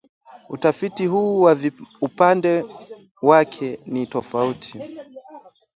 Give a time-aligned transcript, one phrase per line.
[0.49, 1.55] Utafiti huu kwa
[2.01, 2.65] upande
[3.21, 4.79] wake ni tofauti